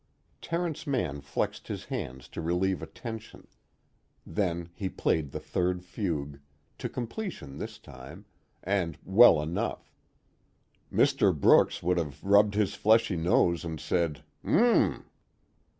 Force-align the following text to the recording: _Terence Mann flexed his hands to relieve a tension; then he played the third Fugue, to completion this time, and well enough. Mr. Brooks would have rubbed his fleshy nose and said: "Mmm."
_Terence 0.41 0.87
Mann 0.87 1.21
flexed 1.21 1.67
his 1.67 1.85
hands 1.85 2.27
to 2.29 2.41
relieve 2.41 2.81
a 2.81 2.87
tension; 2.87 3.45
then 4.25 4.71
he 4.73 4.89
played 4.89 5.29
the 5.29 5.39
third 5.39 5.83
Fugue, 5.83 6.39
to 6.79 6.89
completion 6.89 7.59
this 7.59 7.77
time, 7.77 8.25
and 8.63 8.97
well 9.03 9.39
enough. 9.39 9.93
Mr. 10.91 11.39
Brooks 11.39 11.83
would 11.83 11.99
have 11.99 12.23
rubbed 12.23 12.55
his 12.55 12.73
fleshy 12.73 13.15
nose 13.15 13.63
and 13.63 13.79
said: 13.79 14.23
"Mmm." 14.43 15.03